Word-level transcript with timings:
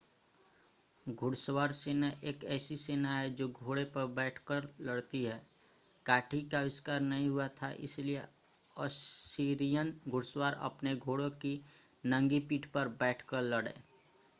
घुड़सवार 1.05 1.71
सेना 1.71 2.07
एक 2.23 2.43
ऐसी 2.45 2.77
सेना 2.77 3.09
है 3.17 3.29
जो 3.35 3.47
घोड़े 3.49 3.83
पर 3.95 4.05
बैठकर 4.15 4.67
लड़ती 4.81 5.23
है 5.23 5.37
काठी 6.05 6.41
का 6.43 6.59
आविष्कार 6.59 6.99
नहीं 7.01 7.27
हुआ 7.29 7.47
था 7.61 7.71
इसलिए 7.81 8.23
असीरियन 8.77 9.93
घुड़सवार 10.09 10.59
अपने 10.63 10.95
घोड़ों 10.97 11.29
की 11.41 11.59
नंगी 12.03 12.39
पीठ 12.49 12.65
पर 12.71 12.87
बैठकर 12.99 13.41
लड़े 13.43 13.73